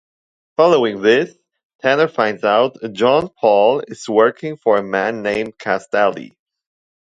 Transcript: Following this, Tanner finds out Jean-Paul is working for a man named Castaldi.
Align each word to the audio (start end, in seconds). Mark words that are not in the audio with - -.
Following 0.57 1.03
this, 1.03 1.37
Tanner 1.83 2.07
finds 2.07 2.43
out 2.43 2.75
Jean-Paul 2.91 3.83
is 3.87 4.09
working 4.09 4.57
for 4.57 4.77
a 4.77 4.83
man 4.83 5.21
named 5.21 5.59
Castaldi. 5.59 6.31